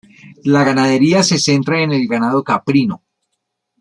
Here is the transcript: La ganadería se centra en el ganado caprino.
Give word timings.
La 0.45 0.63
ganadería 0.63 1.21
se 1.21 1.37
centra 1.37 1.79
en 1.83 1.91
el 1.91 2.07
ganado 2.07 2.43
caprino. 2.43 3.03